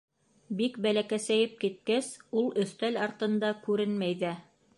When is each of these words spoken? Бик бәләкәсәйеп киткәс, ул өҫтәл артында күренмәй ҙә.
Бик 0.61 0.79
бәләкәсәйеп 0.85 1.53
киткәс, 1.65 2.09
ул 2.41 2.49
өҫтәл 2.65 3.01
артында 3.05 3.53
күренмәй 3.69 4.19
ҙә. 4.25 4.35